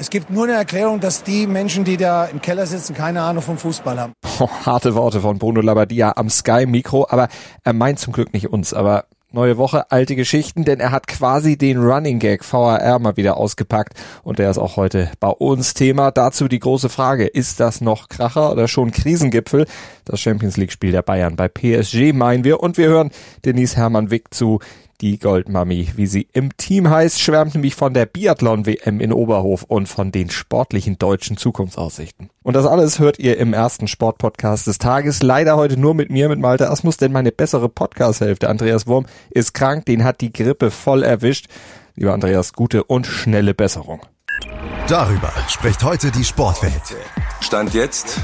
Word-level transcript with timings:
Es 0.00 0.08
gibt 0.08 0.30
nur 0.30 0.44
eine 0.44 0.54
Erklärung, 0.54 0.98
dass 0.98 1.24
die 1.24 1.46
Menschen, 1.46 1.84
die 1.84 1.98
da 1.98 2.24
im 2.24 2.40
Keller 2.40 2.66
sitzen, 2.66 2.94
keine 2.94 3.20
Ahnung 3.20 3.42
vom 3.42 3.58
Fußball 3.58 4.00
haben. 4.00 4.14
Oh, 4.42 4.48
harte 4.64 4.94
Worte 4.94 5.20
von 5.20 5.38
Bruno 5.38 5.60
Labbadia 5.60 6.14
am 6.16 6.30
Sky-Mikro, 6.30 7.08
aber 7.10 7.28
er 7.62 7.74
meint 7.74 7.98
zum 7.98 8.14
Glück 8.14 8.32
nicht 8.32 8.48
uns, 8.48 8.72
aber 8.72 9.04
Neue 9.32 9.58
Woche, 9.58 9.92
alte 9.92 10.16
Geschichten, 10.16 10.64
denn 10.64 10.80
er 10.80 10.90
hat 10.90 11.06
quasi 11.06 11.56
den 11.56 11.78
Running 11.78 12.18
Gag 12.18 12.42
VAR 12.52 12.98
mal 12.98 13.16
wieder 13.16 13.36
ausgepackt 13.36 13.92
und 14.24 14.40
der 14.40 14.50
ist 14.50 14.58
auch 14.58 14.74
heute 14.74 15.08
bei 15.20 15.28
uns 15.28 15.72
Thema. 15.72 16.10
Dazu 16.10 16.48
die 16.48 16.58
große 16.58 16.88
Frage, 16.88 17.28
ist 17.28 17.60
das 17.60 17.80
noch 17.80 18.08
Kracher 18.08 18.50
oder 18.50 18.66
schon 18.66 18.90
Krisengipfel? 18.90 19.66
Das 20.04 20.18
Champions 20.18 20.56
League 20.56 20.72
Spiel 20.72 20.90
der 20.90 21.02
Bayern 21.02 21.36
bei 21.36 21.46
PSG 21.46 22.12
meinen 22.12 22.42
wir 22.42 22.58
und 22.58 22.76
wir 22.76 22.88
hören 22.88 23.10
Denise 23.44 23.76
Hermann 23.76 24.10
Wick 24.10 24.34
zu, 24.34 24.58
die 25.00 25.18
Goldmami, 25.18 25.88
wie 25.96 26.06
sie 26.06 26.28
im 26.32 26.56
Team 26.56 26.90
heißt, 26.90 27.20
schwärmt 27.20 27.54
nämlich 27.54 27.74
von 27.74 27.94
der 27.94 28.06
Biathlon-WM 28.06 29.00
in 29.00 29.12
Oberhof 29.12 29.62
und 29.62 29.88
von 29.88 30.12
den 30.12 30.30
sportlichen 30.30 30.98
deutschen 30.98 31.36
Zukunftsaussichten. 31.36 32.30
Und 32.42 32.54
das 32.54 32.66
alles 32.66 32.98
hört 32.98 33.18
ihr 33.18 33.38
im 33.38 33.52
ersten 33.52 33.88
Sportpodcast 33.88 34.66
des 34.66 34.78
Tages. 34.78 35.22
Leider 35.22 35.56
heute 35.56 35.78
nur 35.78 35.94
mit 35.94 36.10
mir, 36.10 36.28
mit 36.28 36.38
Malte 36.38 36.70
Asmus, 36.70 36.96
denn 36.96 37.12
meine 37.12 37.32
bessere 37.32 37.68
Podcast-Hälfte, 37.68 38.48
Andreas 38.48 38.86
Wurm, 38.86 39.06
ist 39.30 39.54
krank. 39.54 39.86
Den 39.86 40.04
hat 40.04 40.20
die 40.20 40.32
Grippe 40.32 40.70
voll 40.70 41.02
erwischt. 41.02 41.46
Lieber 41.96 42.12
Andreas, 42.12 42.52
gute 42.52 42.84
und 42.84 43.06
schnelle 43.06 43.54
Besserung. 43.54 44.00
Darüber 44.88 45.32
spricht 45.48 45.84
heute 45.84 46.10
die 46.10 46.24
Sportwelt. 46.24 46.96
Stand 47.40 47.74
jetzt. 47.74 48.20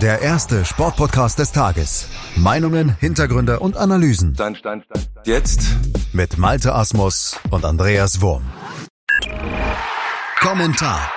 Der 0.00 0.20
erste 0.20 0.64
Sportpodcast 0.64 1.38
des 1.38 1.52
Tages. 1.52 2.08
Meinungen, 2.36 2.96
Hintergründe 2.98 3.60
und 3.60 3.76
Analysen. 3.76 4.34
Stand, 4.34 4.58
stand, 4.58 4.84
stand. 4.84 5.08
Jetzt. 5.24 5.76
Mit 6.12 6.38
Malte 6.38 6.74
Asmus 6.74 7.38
und 7.50 7.66
Andreas 7.66 8.22
Wurm. 8.22 8.42
Kommentar. 10.40 11.12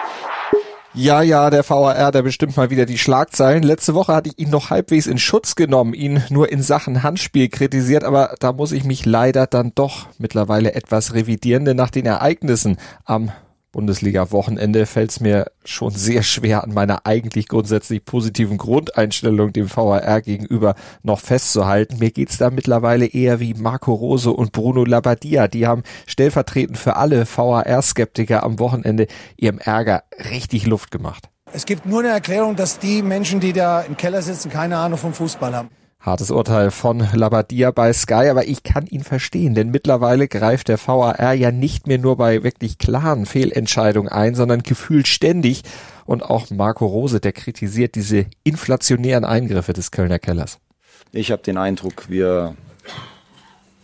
Ja, 0.93 1.21
ja, 1.21 1.49
der 1.49 1.67
VAR, 1.67 2.11
der 2.11 2.21
bestimmt 2.21 2.57
mal 2.57 2.69
wieder 2.69 2.85
die 2.85 2.97
Schlagzeilen. 2.97 3.63
Letzte 3.63 3.93
Woche 3.93 4.13
hatte 4.13 4.29
ich 4.29 4.37
ihn 4.37 4.49
noch 4.49 4.69
halbwegs 4.69 5.07
in 5.07 5.17
Schutz 5.17 5.55
genommen, 5.55 5.93
ihn 5.93 6.21
nur 6.29 6.51
in 6.51 6.61
Sachen 6.61 7.03
Handspiel 7.03 7.47
kritisiert, 7.47 8.03
aber 8.03 8.35
da 8.39 8.51
muss 8.51 8.73
ich 8.73 8.83
mich 8.83 9.05
leider 9.05 9.47
dann 9.47 9.71
doch 9.73 10.07
mittlerweile 10.17 10.75
etwas 10.75 11.13
revidieren, 11.13 11.63
denn 11.63 11.77
nach 11.77 11.91
den 11.91 12.05
Ereignissen 12.05 12.75
am 13.05 13.31
Bundesliga-Wochenende 13.71 14.85
fällt 14.85 15.11
es 15.11 15.19
mir 15.19 15.51
schon 15.63 15.91
sehr 15.91 16.23
schwer, 16.23 16.63
an 16.63 16.73
meiner 16.73 17.05
eigentlich 17.05 17.47
grundsätzlich 17.47 18.03
positiven 18.03 18.57
Grundeinstellung 18.57 19.53
dem 19.53 19.69
VAR 19.73 20.21
gegenüber 20.21 20.75
noch 21.03 21.19
festzuhalten. 21.19 21.99
Mir 21.99 22.11
geht's 22.11 22.37
da 22.37 22.49
mittlerweile 22.49 23.05
eher 23.05 23.39
wie 23.39 23.53
Marco 23.53 23.93
Rose 23.93 24.31
und 24.31 24.51
Bruno 24.51 24.83
Labbadia. 24.83 25.47
Die 25.47 25.67
haben 25.67 25.83
stellvertretend 26.05 26.77
für 26.77 26.97
alle 26.97 27.25
VAR-Skeptiker 27.25 28.43
am 28.43 28.59
Wochenende 28.59 29.07
ihrem 29.37 29.59
Ärger 29.59 30.03
richtig 30.29 30.65
Luft 30.67 30.91
gemacht. 30.91 31.29
Es 31.53 31.65
gibt 31.65 31.85
nur 31.85 31.99
eine 31.99 32.09
Erklärung, 32.09 32.55
dass 32.55 32.79
die 32.79 33.01
Menschen, 33.01 33.39
die 33.39 33.53
da 33.53 33.81
im 33.81 33.97
Keller 33.97 34.21
sitzen, 34.21 34.49
keine 34.49 34.77
Ahnung 34.77 34.97
vom 34.97 35.13
Fußball 35.13 35.55
haben. 35.55 35.69
Hartes 36.01 36.31
Urteil 36.31 36.71
von 36.71 37.07
Labadia 37.13 37.69
bei 37.69 37.93
Sky, 37.93 38.29
aber 38.29 38.47
ich 38.47 38.63
kann 38.63 38.87
ihn 38.87 39.03
verstehen, 39.03 39.53
denn 39.53 39.69
mittlerweile 39.69 40.27
greift 40.27 40.67
der 40.67 40.79
VAR 40.79 41.33
ja 41.33 41.51
nicht 41.51 41.85
mehr 41.85 41.99
nur 41.99 42.17
bei 42.17 42.43
wirklich 42.43 42.79
klaren 42.79 43.27
Fehlentscheidungen 43.27 44.11
ein, 44.11 44.33
sondern 44.33 44.63
gefühlt 44.63 45.07
ständig. 45.07 45.61
Und 46.05 46.23
auch 46.23 46.49
Marco 46.49 46.87
Rose, 46.87 47.19
der 47.19 47.33
kritisiert 47.33 47.93
diese 47.93 48.25
inflationären 48.43 49.23
Eingriffe 49.23 49.73
des 49.73 49.91
Kölner 49.91 50.17
Kellers. 50.17 50.57
Ich 51.11 51.31
habe 51.31 51.43
den 51.43 51.57
Eindruck, 51.57 52.09
wir 52.09 52.55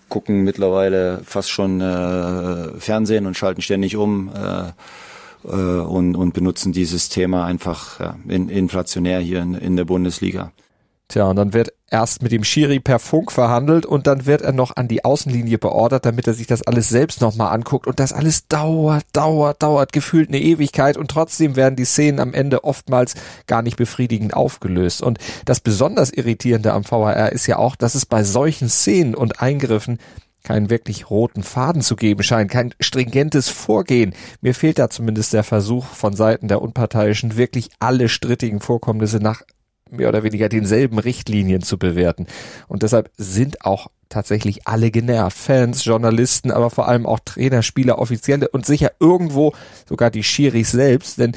gucken 0.10 0.44
mittlerweile 0.44 1.22
fast 1.23 1.52
schon 1.52 1.82
äh, 1.82 2.80
Fernsehen 2.80 3.28
und 3.28 3.38
schalten 3.38 3.62
ständig 3.62 3.95
um. 3.95 4.32
Äh, 4.34 4.72
äh 5.45 5.52
und, 5.52 6.16
und 6.16 6.34
benutzen 6.34 6.73
dieses 6.73 7.10
Thema 7.10 7.45
einfach 7.45 8.00
ja, 8.00 8.16
in, 8.28 8.50
inflationär 8.50 9.20
hier 9.20 9.44
in, 9.44 9.54
in 9.54 9.76
der 9.76 9.86
Bundesliga. 9.86 10.52
Tja, 11.10 11.30
und 11.30 11.36
dann 11.36 11.54
wird 11.54 11.72
erst 11.90 12.22
mit 12.22 12.32
dem 12.32 12.44
Schiri 12.44 12.80
per 12.80 13.00
Funk 13.00 13.32
verhandelt 13.32 13.86
und 13.86 14.08
dann 14.08 14.26
wird 14.26 14.42
er 14.42 14.52
noch 14.52 14.76
an 14.76 14.88
die 14.88 15.06
Außenlinie 15.06 15.58
beordert, 15.58 16.06
damit 16.06 16.28
er 16.28 16.34
sich 16.34 16.48
das 16.48 16.61
alles 16.61 16.89
selbst 16.89 17.22
nochmal 17.22 17.54
anguckt. 17.54 17.88
Und 17.88 18.00
das 18.00 18.14
alles 18.14 18.48
dauert, 18.48 19.06
dauert, 19.14 19.64
dauert, 19.64 19.94
gefühlt 19.94 20.30
eine 20.30 20.39
Ewigkeit 20.39 20.98
und 20.98 21.10
trotzdem 21.10 21.56
werden 21.56 21.76
die 21.76 21.86
Szenen 21.86 22.20
am 22.20 22.34
Ende 22.34 22.64
oftmals 22.64 23.16
gar 23.48 23.61
nicht 23.61 23.78
befriedigend 23.78 24.34
aufgelöst. 24.34 25.02
Und 25.02 25.20
das 25.45 25.60
besonders 25.60 26.11
Irritierende 26.11 26.73
am 26.73 26.84
VHR 26.84 27.32
ist 27.32 27.48
ja 27.48 27.58
auch, 27.58 27.76
dass 27.76 27.95
es 27.95 28.06
bei 28.06 28.23
solchen 28.23 28.70
Szenen 28.70 29.16
und 29.16 29.42
Eingriffen 29.42 30.00
keinen 30.44 30.70
wirklich 30.70 31.10
roten 31.10 31.44
Faden 31.44 31.82
zu 31.82 31.98
geben 31.98 32.23
scheint, 32.23 32.50
kein 32.50 32.73
stringentes 32.80 33.50
Vorgehen. 33.50 34.14
Mir 34.40 34.56
fehlt 34.56 34.80
da 34.80 34.90
zumindest 34.90 35.34
der 35.34 35.44
Versuch 35.44 35.86
von 35.86 36.14
Seiten 36.14 36.48
der 36.48 36.61
Unparteiischen, 36.61 37.36
wirklich 37.36 37.70
alle 37.80 38.08
strittigen 38.08 38.61
Vorkommnisse 38.61 39.17
nach 39.17 39.42
mehr 39.92 40.09
oder 40.09 40.23
weniger 40.23 40.49
denselben 40.49 40.99
Richtlinien 40.99 41.61
zu 41.61 41.77
bewerten. 41.77 42.27
Und 42.67 42.83
deshalb 42.83 43.11
sind 43.17 43.65
auch 43.65 43.87
tatsächlich 44.09 44.67
alle 44.67 44.92
genervt. 44.92 45.37
Fans, 45.37 45.86
Journalisten, 45.86 46.52
aber 46.52 46.70
vor 46.70 46.87
allem 46.87 47.05
auch 47.05 47.20
Trainer, 47.23 47.64
Spieler, 47.64 47.99
Offizielle 47.99 48.48
und 48.49 48.65
sicher 48.65 48.92
irgendwo 48.99 49.53
sogar 49.87 50.09
die 50.09 50.23
Schiris 50.23 50.71
selbst, 50.71 51.20
denn 51.20 51.33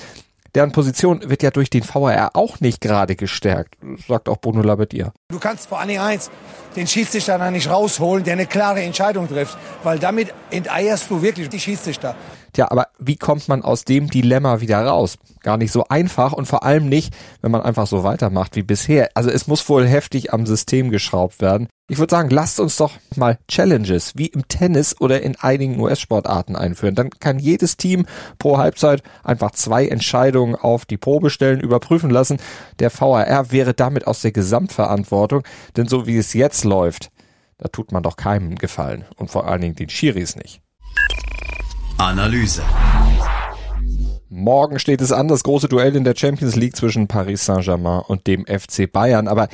deren 0.54 0.72
Position 0.72 1.28
wird 1.28 1.42
ja 1.42 1.50
durch 1.50 1.70
den 1.70 1.84
VAR 1.84 2.30
auch 2.34 2.60
nicht 2.60 2.80
gerade 2.80 3.14
gestärkt, 3.14 3.76
sagt 4.08 4.28
auch 4.28 4.38
Bruno 4.38 4.62
Labbadia. 4.62 5.12
Du 5.28 5.38
kannst 5.38 5.68
vor 5.68 5.84
Dingen 5.86 6.00
eins, 6.00 6.30
den 6.74 6.86
Schiedsrichter 6.86 7.38
da 7.38 7.50
nicht 7.50 7.70
rausholen, 7.70 8.24
der 8.24 8.32
eine 8.34 8.46
klare 8.46 8.82
Entscheidung 8.82 9.28
trifft, 9.28 9.56
weil 9.84 9.98
damit 9.98 10.34
enteierst 10.50 11.08
du 11.10 11.22
wirklich 11.22 11.48
die 11.48 11.60
Schiedsrichter. 11.60 12.16
Tja, 12.52 12.70
aber 12.70 12.88
wie 12.98 13.16
kommt 13.16 13.48
man 13.48 13.62
aus 13.62 13.84
dem 13.84 14.08
Dilemma 14.08 14.60
wieder 14.60 14.84
raus? 14.84 15.18
Gar 15.42 15.56
nicht 15.56 15.72
so 15.72 15.84
einfach 15.88 16.32
und 16.32 16.46
vor 16.46 16.64
allem 16.64 16.88
nicht, 16.88 17.14
wenn 17.42 17.50
man 17.50 17.62
einfach 17.62 17.86
so 17.86 18.02
weitermacht 18.02 18.56
wie 18.56 18.62
bisher. 18.62 19.10
Also 19.14 19.30
es 19.30 19.46
muss 19.46 19.68
wohl 19.68 19.86
heftig 19.86 20.32
am 20.32 20.46
System 20.46 20.90
geschraubt 20.90 21.40
werden. 21.40 21.68
Ich 21.88 21.98
würde 21.98 22.10
sagen, 22.10 22.30
lasst 22.30 22.60
uns 22.60 22.76
doch 22.76 22.92
mal 23.16 23.38
Challenges 23.48 24.12
wie 24.16 24.26
im 24.26 24.46
Tennis 24.46 25.00
oder 25.00 25.22
in 25.22 25.34
einigen 25.36 25.80
US-Sportarten 25.80 26.54
einführen. 26.54 26.94
Dann 26.94 27.10
kann 27.10 27.40
jedes 27.40 27.76
Team 27.76 28.06
pro 28.38 28.58
Halbzeit 28.58 29.02
einfach 29.24 29.50
zwei 29.50 29.88
Entscheidungen 29.88 30.54
auf 30.54 30.86
die 30.86 30.98
Probe 30.98 31.30
stellen, 31.30 31.60
überprüfen 31.60 32.10
lassen. 32.10 32.38
Der 32.78 32.92
VAR 32.92 33.50
wäre 33.50 33.74
damit 33.74 34.06
aus 34.06 34.22
der 34.22 34.30
Gesamtverantwortung, 34.30 35.42
denn 35.76 35.88
so 35.88 36.06
wie 36.06 36.16
es 36.16 36.32
jetzt 36.32 36.64
läuft, 36.64 37.10
da 37.58 37.68
tut 37.68 37.90
man 37.90 38.02
doch 38.02 38.16
keinem 38.16 38.54
Gefallen 38.54 39.04
und 39.16 39.30
vor 39.30 39.48
allen 39.48 39.60
Dingen 39.60 39.74
den 39.74 39.90
Schiris 39.90 40.36
nicht. 40.36 40.62
Analyse. 42.00 42.62
Morgen 44.30 44.78
steht 44.78 45.02
es 45.02 45.12
an, 45.12 45.28
das 45.28 45.42
große 45.42 45.68
Duell 45.68 45.94
in 45.94 46.04
der 46.04 46.14
Champions 46.16 46.56
League 46.56 46.74
zwischen 46.74 47.08
Paris 47.08 47.44
Saint-Germain 47.44 48.00
und 48.08 48.26
dem 48.26 48.46
FC 48.46 48.90
Bayern. 48.90 49.28
Aber 49.28 49.48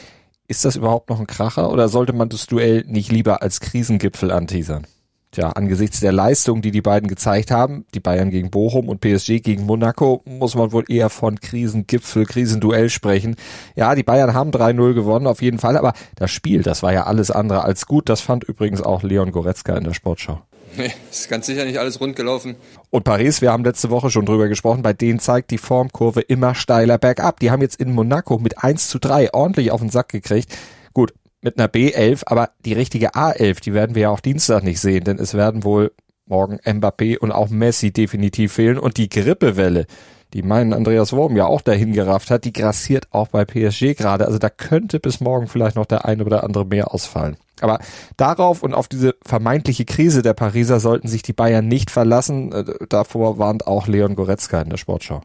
ist 0.46 0.64
das 0.64 0.76
überhaupt 0.76 1.10
noch 1.10 1.18
ein 1.18 1.26
Kracher 1.26 1.72
oder 1.72 1.88
sollte 1.88 2.12
man 2.12 2.28
das 2.28 2.46
Duell 2.46 2.84
nicht 2.86 3.10
lieber 3.10 3.42
als 3.42 3.58
Krisengipfel 3.58 4.30
anteasern? 4.30 4.86
Tja, 5.32 5.50
angesichts 5.50 5.98
der 5.98 6.12
Leistung, 6.12 6.62
die 6.62 6.70
die 6.70 6.82
beiden 6.82 7.08
gezeigt 7.08 7.50
haben, 7.50 7.84
die 7.94 8.00
Bayern 8.00 8.30
gegen 8.30 8.52
Bochum 8.52 8.88
und 8.88 9.00
PSG 9.00 9.42
gegen 9.42 9.66
Monaco, 9.66 10.22
muss 10.24 10.54
man 10.54 10.70
wohl 10.70 10.84
eher 10.86 11.10
von 11.10 11.40
Krisengipfel, 11.40 12.26
Krisenduell 12.26 12.90
sprechen. 12.90 13.34
Ja, 13.74 13.96
die 13.96 14.04
Bayern 14.04 14.34
haben 14.34 14.52
3-0 14.52 14.94
gewonnen, 14.94 15.26
auf 15.26 15.42
jeden 15.42 15.58
Fall, 15.58 15.76
aber 15.76 15.94
das 16.14 16.30
Spiel, 16.30 16.62
das 16.62 16.84
war 16.84 16.92
ja 16.92 17.06
alles 17.06 17.32
andere 17.32 17.64
als 17.64 17.86
gut. 17.86 18.08
Das 18.08 18.20
fand 18.20 18.44
übrigens 18.44 18.82
auch 18.82 19.02
Leon 19.02 19.32
Goretzka 19.32 19.76
in 19.76 19.82
der 19.82 19.94
Sportschau. 19.94 20.42
Nee, 20.76 20.92
ist 21.10 21.28
ganz 21.28 21.46
sicher 21.46 21.64
nicht 21.64 21.78
alles 21.78 22.00
rund 22.00 22.16
gelaufen. 22.16 22.56
Und 22.90 23.04
Paris, 23.04 23.40
wir 23.40 23.52
haben 23.52 23.64
letzte 23.64 23.90
Woche 23.90 24.10
schon 24.10 24.26
drüber 24.26 24.48
gesprochen, 24.48 24.82
bei 24.82 24.92
denen 24.92 25.18
zeigt 25.18 25.50
die 25.50 25.58
Formkurve 25.58 26.20
immer 26.20 26.54
steiler 26.54 26.98
bergab. 26.98 27.40
Die 27.40 27.50
haben 27.50 27.62
jetzt 27.62 27.80
in 27.80 27.92
Monaco 27.92 28.38
mit 28.38 28.62
1 28.62 28.88
zu 28.88 28.98
3 28.98 29.32
ordentlich 29.32 29.70
auf 29.70 29.80
den 29.80 29.90
Sack 29.90 30.08
gekriegt. 30.10 30.56
Gut, 30.92 31.14
mit 31.40 31.58
einer 31.58 31.68
B11, 31.68 32.22
aber 32.26 32.50
die 32.64 32.72
richtige 32.72 33.14
A11, 33.14 33.62
die 33.62 33.74
werden 33.74 33.94
wir 33.94 34.02
ja 34.02 34.10
auch 34.10 34.20
Dienstag 34.20 34.64
nicht 34.64 34.80
sehen, 34.80 35.04
denn 35.04 35.18
es 35.18 35.34
werden 35.34 35.64
wohl 35.64 35.92
morgen 36.26 36.56
Mbappé 36.56 37.18
und 37.18 37.32
auch 37.32 37.48
Messi 37.48 37.92
definitiv 37.92 38.52
fehlen. 38.52 38.78
Und 38.78 38.96
die 38.96 39.08
Grippewelle, 39.08 39.86
die 40.32 40.42
meinen 40.42 40.72
Andreas 40.72 41.12
Worm 41.12 41.36
ja 41.36 41.46
auch 41.46 41.60
dahin 41.60 41.92
gerafft 41.92 42.30
hat, 42.30 42.44
die 42.44 42.52
grassiert 42.52 43.06
auch 43.10 43.28
bei 43.28 43.44
PSG 43.44 43.94
gerade. 43.94 44.26
Also 44.26 44.38
da 44.38 44.50
könnte 44.50 45.00
bis 45.00 45.20
morgen 45.20 45.46
vielleicht 45.46 45.76
noch 45.76 45.86
der 45.86 46.04
eine 46.04 46.24
oder 46.24 46.44
andere 46.44 46.64
mehr 46.64 46.92
ausfallen. 46.92 47.36
Aber 47.60 47.78
darauf 48.16 48.62
und 48.62 48.74
auf 48.74 48.88
diese 48.88 49.14
vermeintliche 49.24 49.84
Krise 49.84 50.22
der 50.22 50.34
Pariser 50.34 50.80
sollten 50.80 51.08
sich 51.08 51.22
die 51.22 51.32
Bayern 51.32 51.68
nicht 51.68 51.90
verlassen. 51.90 52.52
Äh, 52.52 52.64
davor 52.88 53.38
warnt 53.38 53.66
auch 53.66 53.86
Leon 53.86 54.14
Goretzka 54.14 54.60
in 54.60 54.70
der 54.70 54.76
Sportschau. 54.76 55.22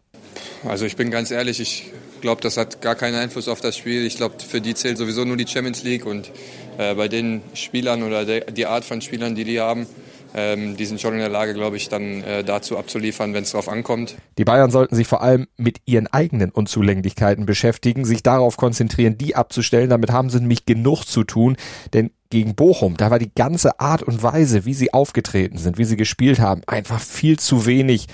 Also 0.65 0.85
ich 0.85 0.95
bin 0.95 1.11
ganz 1.11 1.31
ehrlich, 1.31 1.59
ich 1.59 1.91
glaube, 2.21 2.41
das 2.41 2.55
hat 2.55 2.81
gar 2.81 2.95
keinen 2.95 3.15
Einfluss 3.15 3.47
auf 3.47 3.59
das 3.59 3.75
Spiel. 3.75 4.05
Ich 4.05 4.15
glaube, 4.15 4.35
für 4.39 4.61
die 4.61 4.75
zählt 4.75 4.97
sowieso 4.97 5.25
nur 5.25 5.35
die 5.35 5.47
Champions 5.47 5.83
League 5.83 6.05
und 6.05 6.31
äh, 6.77 6.95
bei 6.95 7.07
den 7.07 7.41
Spielern 7.53 8.03
oder 8.03 8.25
der, 8.25 8.41
die 8.51 8.65
Art 8.65 8.85
von 8.85 9.01
Spielern, 9.01 9.35
die 9.35 9.43
die 9.43 9.59
haben, 9.59 9.87
ähm, 10.35 10.77
die 10.77 10.85
sind 10.85 11.01
schon 11.01 11.13
in 11.13 11.19
der 11.19 11.29
Lage, 11.29 11.53
glaube 11.53 11.77
ich, 11.77 11.89
dann 11.89 12.23
äh, 12.23 12.43
dazu 12.43 12.77
abzuliefern, 12.77 13.33
wenn 13.33 13.43
es 13.43 13.51
drauf 13.51 13.69
ankommt. 13.69 14.15
Die 14.37 14.45
Bayern 14.45 14.71
sollten 14.71 14.95
sich 14.95 15.07
vor 15.07 15.21
allem 15.21 15.47
mit 15.57 15.79
ihren 15.85 16.07
eigenen 16.07 16.51
Unzulänglichkeiten 16.51 17.45
beschäftigen, 17.45 18.05
sich 18.05 18.23
darauf 18.23 18.57
konzentrieren, 18.57 19.17
die 19.17 19.35
abzustellen. 19.35 19.89
Damit 19.89 20.11
haben 20.11 20.29
sie 20.29 20.39
nämlich 20.39 20.65
genug 20.65 21.05
zu 21.05 21.23
tun, 21.23 21.57
denn 21.93 22.11
gegen 22.29 22.55
Bochum, 22.55 22.95
da 22.95 23.11
war 23.11 23.19
die 23.19 23.33
ganze 23.33 23.79
Art 23.79 24.03
und 24.03 24.23
Weise, 24.23 24.65
wie 24.65 24.73
sie 24.73 24.93
aufgetreten 24.93 25.57
sind, 25.57 25.77
wie 25.77 25.83
sie 25.83 25.97
gespielt 25.97 26.39
haben, 26.39 26.61
einfach 26.65 26.99
viel 27.01 27.37
zu 27.37 27.65
wenig 27.65 28.07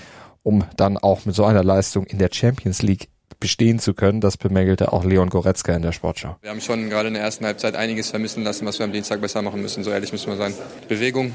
um 0.48 0.64
dann 0.78 0.96
auch 0.96 1.26
mit 1.26 1.34
so 1.34 1.44
einer 1.44 1.62
Leistung 1.62 2.06
in 2.06 2.16
der 2.16 2.30
Champions 2.32 2.80
League 2.80 3.08
bestehen 3.38 3.78
zu 3.78 3.92
können. 3.92 4.22
Das 4.22 4.38
bemängelte 4.38 4.94
auch 4.94 5.04
Leon 5.04 5.28
Goretzka 5.28 5.74
in 5.74 5.82
der 5.82 5.92
Sportschau. 5.92 6.36
Wir 6.40 6.50
haben 6.50 6.62
schon 6.62 6.88
gerade 6.88 7.08
in 7.08 7.14
der 7.14 7.22
ersten 7.22 7.44
Halbzeit 7.44 7.76
einiges 7.76 8.08
vermissen 8.08 8.44
lassen, 8.44 8.64
was 8.64 8.78
wir 8.78 8.84
am 8.84 8.92
Dienstag 8.92 9.20
besser 9.20 9.42
machen 9.42 9.60
müssen. 9.60 9.84
So 9.84 9.90
ehrlich 9.90 10.10
müssen 10.10 10.30
wir 10.30 10.36
sein. 10.36 10.54
Bewegung. 10.88 11.32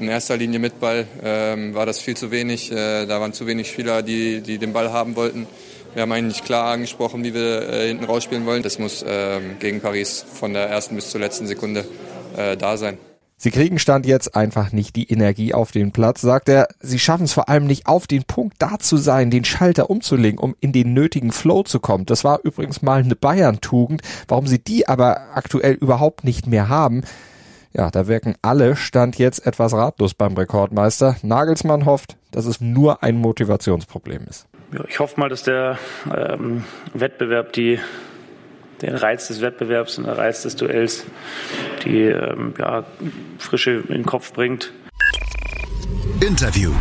In 0.00 0.08
erster 0.08 0.38
Linie 0.38 0.58
mit 0.60 0.80
Ball 0.80 1.06
ähm, 1.22 1.74
war 1.74 1.84
das 1.84 1.98
viel 1.98 2.16
zu 2.16 2.30
wenig. 2.30 2.72
Äh, 2.72 3.04
da 3.04 3.20
waren 3.20 3.34
zu 3.34 3.46
wenig 3.46 3.70
Spieler, 3.70 4.02
die, 4.02 4.40
die 4.40 4.56
den 4.56 4.72
Ball 4.72 4.92
haben 4.92 5.14
wollten. 5.14 5.46
Wir 5.92 6.02
haben 6.02 6.12
eigentlich 6.12 6.42
klar 6.42 6.72
angesprochen, 6.72 7.22
wie 7.22 7.34
wir 7.34 7.68
äh, 7.68 7.88
hinten 7.88 8.04
rausspielen 8.04 8.46
wollen. 8.46 8.62
Das 8.62 8.78
muss 8.78 9.04
ähm, 9.06 9.56
gegen 9.60 9.82
Paris 9.82 10.24
von 10.32 10.54
der 10.54 10.70
ersten 10.70 10.94
bis 10.94 11.10
zur 11.10 11.20
letzten 11.20 11.46
Sekunde 11.46 11.84
äh, 12.34 12.56
da 12.56 12.78
sein. 12.78 12.96
Sie 13.36 13.50
kriegen 13.50 13.78
Stand 13.78 14.06
jetzt 14.06 14.34
einfach 14.34 14.72
nicht 14.72 14.96
die 14.96 15.10
Energie 15.10 15.52
auf 15.52 15.70
den 15.70 15.92
Platz, 15.92 16.22
sagt 16.22 16.48
er. 16.48 16.68
Sie 16.80 16.98
schaffen 16.98 17.24
es 17.24 17.34
vor 17.34 17.50
allem 17.50 17.66
nicht 17.66 17.86
auf 17.86 18.06
den 18.06 18.24
Punkt 18.24 18.56
da 18.58 18.78
zu 18.78 18.96
sein, 18.96 19.30
den 19.30 19.44
Schalter 19.44 19.90
umzulegen, 19.90 20.38
um 20.38 20.56
in 20.60 20.72
den 20.72 20.94
nötigen 20.94 21.30
Flow 21.30 21.62
zu 21.62 21.78
kommen. 21.78 22.06
Das 22.06 22.24
war 22.24 22.40
übrigens 22.42 22.80
mal 22.80 23.00
eine 23.00 23.16
Bayern-Tugend. 23.16 24.00
Warum 24.28 24.46
sie 24.46 24.60
die 24.60 24.88
aber 24.88 25.34
aktuell 25.34 25.74
überhaupt 25.74 26.24
nicht 26.24 26.46
mehr 26.46 26.70
haben, 26.70 27.02
ja, 27.72 27.90
da 27.90 28.08
wirken 28.08 28.34
alle 28.42 28.76
Stand 28.76 29.18
jetzt 29.18 29.46
etwas 29.46 29.72
ratlos 29.72 30.14
beim 30.14 30.34
Rekordmeister. 30.34 31.16
Nagelsmann 31.22 31.86
hofft, 31.86 32.16
dass 32.30 32.46
es 32.46 32.60
nur 32.60 33.02
ein 33.02 33.16
Motivationsproblem 33.16 34.26
ist. 34.28 34.46
Ja, 34.72 34.84
ich 34.88 35.00
hoffe 35.00 35.18
mal, 35.18 35.28
dass 35.28 35.42
der 35.42 35.78
ähm, 36.14 36.64
Wettbewerb 36.94 37.52
die 37.52 37.78
den 38.82 38.94
Reiz 38.94 39.28
des 39.28 39.40
Wettbewerbs 39.40 39.98
und 39.98 40.06
der 40.06 40.16
Reiz 40.16 40.42
des 40.42 40.56
Duells, 40.56 41.04
die 41.84 42.04
ähm, 42.04 42.54
ja, 42.58 42.84
Frische 43.38 43.82
in 43.88 43.94
den 43.94 44.06
Kopf 44.06 44.32
bringt. 44.32 44.72
Interview. 46.20 46.72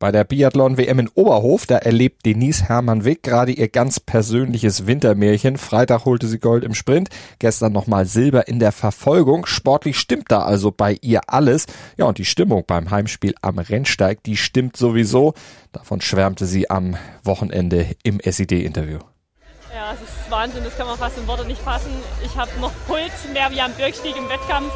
Bei 0.00 0.10
der 0.10 0.24
Biathlon-WM 0.24 0.98
in 0.98 1.10
Oberhof, 1.14 1.66
da 1.66 1.76
erlebt 1.76 2.24
Denise 2.24 2.64
Hermann-Wick 2.64 3.22
gerade 3.22 3.52
ihr 3.52 3.68
ganz 3.68 4.00
persönliches 4.00 4.86
Wintermärchen. 4.86 5.58
Freitag 5.58 6.06
holte 6.06 6.26
sie 6.26 6.38
Gold 6.38 6.64
im 6.64 6.74
Sprint, 6.74 7.10
gestern 7.38 7.74
nochmal 7.74 8.06
Silber 8.06 8.48
in 8.48 8.60
der 8.60 8.72
Verfolgung. 8.72 9.44
Sportlich 9.44 9.98
stimmt 9.98 10.32
da 10.32 10.40
also 10.40 10.70
bei 10.70 10.96
ihr 11.02 11.20
alles. 11.26 11.66
Ja, 11.98 12.06
und 12.06 12.16
die 12.16 12.24
Stimmung 12.24 12.64
beim 12.66 12.90
Heimspiel 12.90 13.34
am 13.42 13.58
Rennsteig, 13.58 14.22
die 14.22 14.38
stimmt 14.38 14.74
sowieso. 14.74 15.34
Davon 15.72 16.00
schwärmte 16.00 16.46
sie 16.46 16.70
am 16.70 16.96
Wochenende 17.22 17.88
im 18.02 18.20
SID-Interview. 18.24 19.00
Ja, 19.74 19.92
es 19.92 20.00
ist 20.00 20.30
Wahnsinn, 20.30 20.64
das 20.64 20.78
kann 20.78 20.86
man 20.86 20.96
fast 20.96 21.18
in 21.18 21.26
Worte 21.26 21.44
nicht 21.44 21.60
fassen. 21.60 21.92
Ich 22.24 22.34
habe 22.38 22.50
noch 22.58 22.72
Puls, 22.86 23.12
mehr 23.34 23.50
wie 23.50 23.60
am 23.60 23.72
Birkstieg 23.74 24.16
im 24.16 24.30
Wettkampf. 24.30 24.72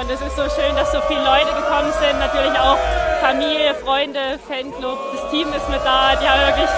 Und 0.00 0.10
es 0.10 0.22
ist 0.22 0.36
so 0.36 0.42
schön, 0.48 0.74
dass 0.74 0.90
so 0.90 1.00
viele 1.06 1.22
Leute 1.22 1.52
gekommen 1.54 1.92
sind. 2.00 2.18
Natürlich 2.18 2.58
auch 2.58 2.78
Familie, 3.24 3.74
Freunde, 3.82 4.38
Fanclub. 4.46 4.98
Das 5.14 5.30
Team 5.30 5.48
ist 5.48 5.66
mit 5.70 5.80
da. 5.82 6.14
Die 6.20 6.28
haben 6.28 6.44
wirklich 6.46 6.68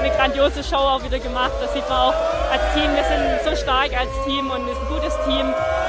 eine 0.00 0.10
grandiose 0.10 0.62
Show 0.62 0.76
auch 0.76 1.02
wieder 1.02 1.18
gemacht. 1.18 1.52
Das 1.62 1.72
sieht 1.72 1.88
man 1.88 1.96
auch 1.96 2.14
als 2.52 2.60
Team. 2.74 2.90
Wir 2.92 3.04
sind 3.08 3.40
so 3.42 3.56
stark 3.56 3.88
als 3.98 4.10
Team 4.26 4.50
und 4.50 4.68
ist 4.68 4.76
ein 4.76 4.88
gutes 4.92 5.16
Team. 5.24 5.46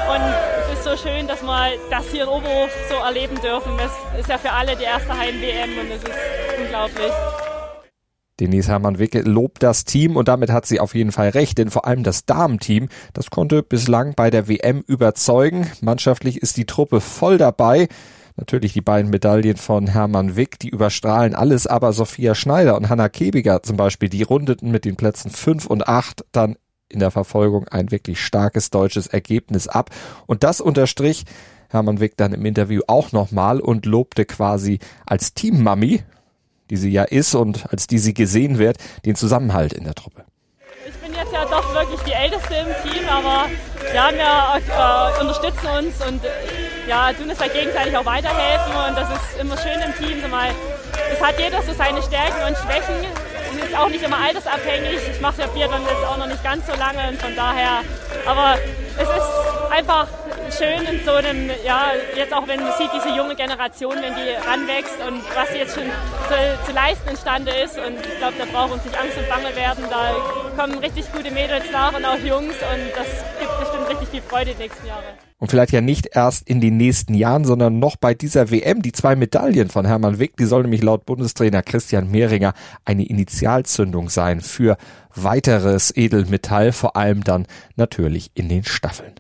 Und 0.08 0.24
es 0.62 0.80
ist 0.80 0.84
so 0.86 0.96
schön, 0.96 1.28
dass 1.28 1.44
wir 1.44 1.72
das 1.90 2.06
hier 2.14 2.24
in 2.24 2.30
Oberhof 2.30 2.70
so 2.90 2.96
erleben 2.96 3.36
dürfen. 3.42 3.74
Das 3.78 3.92
ist 4.18 4.30
ja 4.30 4.38
für 4.38 4.54
alle 4.54 4.78
die 4.78 4.86
erste 4.86 5.10
Heim-WM 5.10 5.80
und 5.80 5.92
es 5.92 6.02
ist 6.02 6.62
unglaublich. 6.64 7.12
Denise 8.40 8.70
Hermann-Wicke 8.70 9.20
lobt 9.20 9.64
das 9.64 9.84
Team 9.84 10.16
und 10.16 10.30
damit 10.30 10.50
hat 10.50 10.66
sie 10.66 10.80
auf 10.80 10.96
jeden 10.96 11.12
Fall 11.12 11.30
recht, 11.30 11.58
denn 11.58 11.70
vor 11.70 11.88
allem 11.88 12.04
das 12.04 12.26
Damenteam, 12.26 12.88
das 13.14 13.30
konnte 13.32 13.64
bislang 13.64 14.14
bei 14.16 14.30
der 14.30 14.48
WM 14.48 14.82
überzeugen. 14.88 15.70
Mannschaftlich 15.82 16.42
ist 16.42 16.56
die 16.56 16.66
Truppe 16.66 17.02
voll 17.02 17.38
dabei. 17.38 17.90
Natürlich 18.38 18.74
die 18.74 18.82
beiden 18.82 19.12
Medaillen 19.12 19.56
von 19.56 19.88
Hermann 19.88 20.36
Wick, 20.36 20.60
die 20.60 20.70
überstrahlen 20.70 21.36
alles, 21.36 21.68
aber 21.68 21.94
Sophia 21.94 22.36
Schneider 22.36 22.76
und 22.76 22.90
Hanna 22.90 23.08
Kebiger 23.08 23.64
zum 23.64 23.78
Beispiel, 23.78 24.10
die 24.10 24.24
rundeten 24.24 24.72
mit 24.72 24.84
den 24.84 24.98
Plätzen 24.98 25.32
fünf 25.32 25.66
und 25.66 25.88
acht 25.88 26.26
dann 26.34 26.58
in 26.90 27.00
der 27.00 27.12
Verfolgung 27.12 27.68
ein 27.70 27.92
wirklich 27.92 28.24
starkes 28.24 28.70
deutsches 28.70 29.08
Ergebnis 29.08 29.68
ab. 29.68 29.90
Und 30.28 30.44
das 30.44 30.60
unterstrich 30.60 31.24
Hermann 31.70 32.00
Wick 32.00 32.18
dann 32.18 32.34
im 32.34 32.46
Interview 32.46 32.82
auch 32.88 33.12
nochmal 33.12 33.60
und 33.60 33.86
lobte 33.86 34.26
quasi 34.26 34.80
als 35.06 35.34
Teammami, 35.34 36.04
die 36.70 36.78
sie 36.78 36.92
ja 36.92 37.04
ist 37.04 37.36
und 37.36 37.72
als 37.72 37.88
die 37.88 38.00
sie 38.00 38.14
gesehen 38.14 38.58
wird, 38.58 38.78
den 39.06 39.16
Zusammenhalt 39.16 39.74
in 39.74 39.84
der 39.84 39.96
Truppe. 39.96 40.26
Ich 40.88 40.96
bin 40.96 41.14
jetzt 41.14 41.34
ja 41.34 41.46
doch 41.46 41.74
wirklich 41.74 42.02
die 42.02 42.12
Älteste 42.12 42.54
im 42.54 42.92
Team, 42.92 43.08
aber 43.10 43.50
wir 43.92 44.04
haben 44.04 44.18
ja, 44.18 44.58
äh, 44.58 45.22
unterstützen 45.22 45.68
uns 45.80 46.06
und 46.06 46.22
ja, 46.88 47.12
tun 47.14 47.30
es 47.30 47.40
ja 47.40 47.48
gegenseitig 47.48 47.98
auch 47.98 48.06
weiterhelfen 48.06 48.74
und 48.76 48.98
das 48.98 49.10
ist 49.10 49.40
immer 49.40 49.58
schön 49.58 49.80
im 49.82 49.96
Team. 49.96 50.22
So 50.22 50.28
mal, 50.28 50.50
es 51.12 51.22
hat 51.22 51.40
jeder 51.40 51.62
so 51.62 51.74
seine 51.74 52.02
Stärken 52.02 52.44
und 52.48 52.58
Schwächen 52.58 53.06
und 53.52 53.64
ist 53.64 53.78
auch 53.78 53.90
nicht 53.90 54.04
immer 54.04 54.18
altersabhängig. 54.18 55.00
Ich 55.12 55.22
mache 55.22 55.42
ja 55.42 55.48
Biathlon 55.48 55.82
jetzt 55.82 56.06
auch 56.06 56.18
noch 56.18 56.28
nicht 56.28 56.44
ganz 56.44 56.66
so 56.68 56.74
lange 56.76 57.10
und 57.10 57.22
von 57.22 57.36
daher, 57.36 57.82
aber 58.26 58.58
es 58.98 59.10
ist 59.10 59.72
einfach 59.72 60.08
schön 60.58 60.86
in 60.86 61.04
so 61.04 61.14
einem, 61.14 61.50
ja, 61.66 61.92
jetzt 62.16 62.34
auch 62.34 62.48
wenn 62.48 62.62
man 62.62 62.74
sieht, 62.78 62.90
diese 62.94 63.10
junge 63.16 63.36
Generation, 63.36 63.96
wenn 63.96 64.14
die 64.16 64.32
ranwächst 64.48 65.00
und 65.06 65.24
was 65.36 65.50
sie 65.50 65.58
jetzt 65.58 65.76
schon 65.76 65.86
zu, 65.86 66.66
zu 66.66 66.72
leisten 66.72 67.10
imstande 67.10 67.52
ist. 67.52 67.78
Und 67.78 67.98
ich 68.06 68.18
glaube, 68.18 68.36
da 68.38 68.46
braucht 68.46 68.74
uns 68.74 68.86
nicht 68.86 68.98
Angst 68.98 69.18
und 69.18 69.28
Bange 69.28 69.56
werden. 69.56 69.86
Da 69.90 70.16
kommen 70.58 70.78
richtig 70.80 71.12
gute 71.12 71.32
Mädels 71.32 71.66
nach 71.72 71.94
und 71.94 72.06
auch 72.06 72.20
Jungs 72.20 72.56
und 72.56 72.92
das 72.96 73.08
gibt 73.40 73.60
bestimmt 73.60 73.90
richtig 73.90 74.10
viel 74.10 74.22
Freude 74.22 74.54
die 74.54 74.64
nächsten 74.64 74.88
Jahre. 74.88 75.25
Und 75.38 75.50
vielleicht 75.50 75.74
ja 75.74 75.82
nicht 75.82 76.08
erst 76.14 76.48
in 76.48 76.62
den 76.62 76.78
nächsten 76.78 77.14
Jahren, 77.14 77.44
sondern 77.44 77.78
noch 77.78 77.98
bei 77.98 78.14
dieser 78.14 78.52
WM. 78.52 78.82
Die 78.82 78.94
zwei 78.94 79.16
Medaillen 79.16 79.70
von 79.70 79.86
Hermann 79.86 80.18
Wick, 80.18 80.38
die 80.38 80.46
soll 80.46 80.62
nämlich 80.62 80.82
laut 80.82 81.06
Bundestrainer 81.06 81.62
Christian 81.62 82.10
Mehringer 82.10 82.54
eine 82.86 83.06
Initialzündung 83.06 84.10
sein 84.10 84.40
für 84.40 84.78
weiteres 85.16 85.96
Edelmetall, 85.96 86.72
vor 86.72 86.96
allem 86.96 87.24
dann 87.24 87.48
natürlich 87.76 88.32
in 88.34 88.50
den 88.50 88.64
Staffeln. 88.64 89.14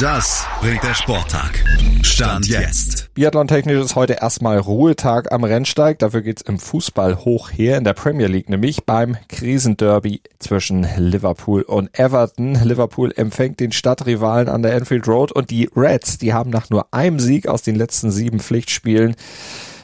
Das 0.00 0.46
bringt 0.60 0.82
der 0.82 0.94
Sporttag. 0.94 1.64
Stand 2.02 2.46
jetzt. 2.48 3.14
Biathlon-technisch 3.14 3.78
ist 3.78 3.94
heute 3.94 4.14
erstmal 4.14 4.58
Ruhetag 4.58 5.30
am 5.32 5.44
Rennsteig. 5.44 5.98
Dafür 6.00 6.22
geht's 6.22 6.42
im 6.42 6.58
Fußball 6.58 7.24
hoch 7.24 7.50
her 7.50 7.78
in 7.78 7.84
der 7.84 7.92
Premier 7.92 8.26
League, 8.26 8.48
nämlich 8.48 8.84
beim 8.84 9.16
Krisenderby 9.28 10.20
zwischen 10.38 10.86
Liverpool 10.96 11.62
und 11.62 11.96
Everton. 11.98 12.54
Liverpool 12.62 13.12
empfängt 13.14 13.60
den 13.60 13.72
Stadtrivalen 13.72 14.48
an 14.48 14.62
der 14.62 14.74
Enfield 14.74 15.06
Road 15.06 15.23
und 15.32 15.50
die 15.50 15.68
Reds, 15.76 16.18
die 16.18 16.32
haben 16.32 16.50
nach 16.50 16.70
nur 16.70 16.92
einem 16.92 17.20
Sieg 17.20 17.46
aus 17.48 17.62
den 17.62 17.76
letzten 17.76 18.10
sieben 18.10 18.40
Pflichtspielen 18.40 19.16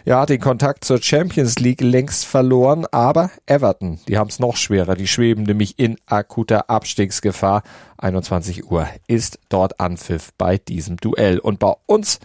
ja, 0.05 0.27
den 0.27 0.41
Kontakt 0.41 0.85
zur 0.85 1.03
Champions 1.03 1.59
League 1.59 1.81
längst 1.81 2.25
verloren, 2.25 2.87
aber 2.91 3.31
Everton, 3.47 4.01
die 4.09 4.19
haben 4.19 4.29
es 4.29 4.39
noch 4.39 4.57
schwerer. 4.57 4.95
Die 4.95 5.07
schweben 5.07 5.45
nämlich 5.45 5.79
in 5.79 5.97
akuter 6.07 6.71
Abstiegsgefahr. 6.71 7.63
21 7.99 8.71
Uhr 8.71 8.89
ist 9.07 9.39
dort 9.49 9.79
Anpfiff 9.81 10.33
bei 10.39 10.59
diesem 10.59 10.97
Duell. 10.97 11.39
Und 11.39 11.59
bei 11.59 11.75
uns 11.87 12.19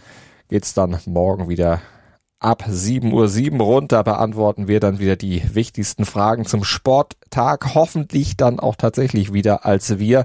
geht's 0.48 0.74
dann 0.74 0.98
morgen 1.06 1.48
wieder 1.48 1.80
ab 2.38 2.64
7.07 2.68 3.52
Uhr 3.52 3.64
runter. 3.64 4.02
Beantworten 4.02 4.68
wir 4.68 4.80
dann 4.80 4.98
wieder 4.98 5.16
die 5.16 5.42
wichtigsten 5.54 6.06
Fragen 6.06 6.46
zum 6.46 6.64
Sporttag. 6.64 7.74
Hoffentlich 7.74 8.36
dann 8.36 8.58
auch 8.58 8.76
tatsächlich 8.76 9.32
wieder 9.32 9.66
als 9.66 9.98
wir. 9.98 10.24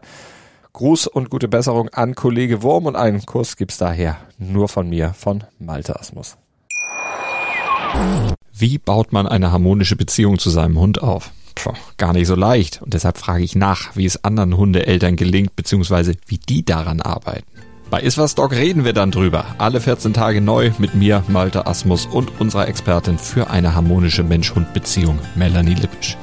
Gruß 0.74 1.08
und 1.08 1.30
gute 1.30 1.48
Besserung 1.48 1.90
an 1.90 2.16
Kollege 2.16 2.64
Wurm 2.64 2.86
und 2.86 2.96
einen 2.96 3.26
Kuss 3.26 3.58
gibt's 3.58 3.78
daher 3.78 4.18
nur 4.38 4.70
von 4.70 4.90
mir, 4.90 5.14
von 5.14 5.44
Malte 5.60 6.00
Asmus. 6.00 6.38
Wie 8.54 8.78
baut 8.78 9.12
man 9.12 9.28
eine 9.28 9.52
harmonische 9.52 9.96
Beziehung 9.96 10.40
zu 10.40 10.50
seinem 10.50 10.80
Hund 10.80 11.02
auf? 11.02 11.32
Puh, 11.56 11.74
gar 11.98 12.14
nicht 12.14 12.28
so 12.28 12.36
leicht. 12.36 12.82
Und 12.82 12.94
deshalb 12.94 13.18
frage 13.18 13.44
ich 13.44 13.56
nach, 13.56 13.96
wie 13.96 14.06
es 14.06 14.24
anderen 14.24 14.56
Hundeeltern 14.56 15.18
gelingt, 15.18 15.56
beziehungsweise 15.56 16.16
wie 16.28 16.38
die 16.38 16.64
daran 16.64 17.02
arbeiten. 17.02 17.46
Bei 17.90 18.00
Iswas 18.00 18.36
Dog 18.36 18.54
reden 18.54 18.86
wir 18.86 18.94
dann 18.94 19.12
drüber. 19.12 19.46
Alle 19.58 19.82
14 19.82 20.14
Tage 20.14 20.40
neu 20.40 20.72
mit 20.78 20.96
mir, 20.96 21.26
Malte 21.28 21.68
Asmus 21.68 22.06
und 22.06 22.40
unserer 22.40 22.70
Expertin 22.70 23.18
für 23.18 23.50
eine 23.50 23.76
harmonische 23.76 24.24
Mensch-Hund-Beziehung, 24.24 25.20
Melanie 25.36 25.74
Lippisch. 25.74 26.18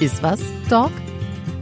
Iswas 0.00 0.40
Dog 0.68 0.90